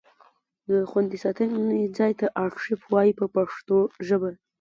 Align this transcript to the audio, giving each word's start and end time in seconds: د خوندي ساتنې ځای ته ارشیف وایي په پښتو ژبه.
د 0.69 0.71
خوندي 0.89 1.17
ساتنې 1.23 1.81
ځای 1.97 2.11
ته 2.19 2.25
ارشیف 2.43 2.81
وایي 2.93 3.13
په 3.19 3.25
پښتو 3.35 3.77
ژبه. 4.07 4.29